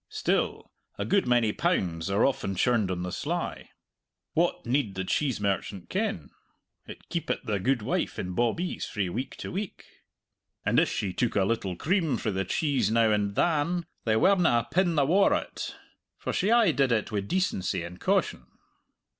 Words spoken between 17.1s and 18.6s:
wi' decency and caution!